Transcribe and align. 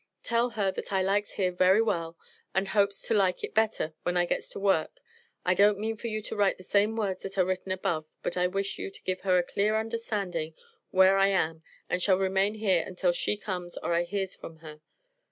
tell 0.23 0.49
her 0.57 0.71
that 0.71 0.91
I 0.91 1.03
likes 1.03 1.33
here 1.33 1.51
very 1.51 1.79
well 1.79 2.17
and 2.55 2.69
hopes 2.69 3.03
to 3.07 3.13
like 3.13 3.43
it 3.43 3.53
better 3.53 3.93
when 4.01 4.17
I 4.17 4.25
gets 4.25 4.49
to 4.49 4.59
work 4.59 4.99
I 5.45 5.53
don't 5.53 5.77
meane 5.77 5.95
for 5.95 6.07
you 6.07 6.23
to 6.23 6.35
write 6.35 6.57
the 6.57 6.63
same 6.63 6.95
words 6.95 7.21
that 7.21 7.37
are 7.37 7.45
written 7.45 7.71
above 7.71 8.07
but 8.23 8.35
I 8.35 8.47
wish 8.47 8.79
you 8.79 8.89
give 8.89 9.19
her 9.21 9.37
a 9.37 9.43
clear 9.43 9.79
understanding 9.79 10.55
where 10.89 11.17
I 11.19 11.27
am 11.27 11.61
and 11.87 12.01
Shall 12.01 12.17
Remain 12.17 12.55
here 12.55 12.83
untel 12.83 13.13
She 13.13 13.37
comes 13.37 13.77
or 13.77 13.93
I 13.93 14.01
hears 14.01 14.33
from 14.33 14.57
her. 14.65 14.81